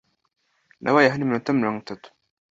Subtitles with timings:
[0.81, 2.07] Nabaye hano iminota mirongo itatu.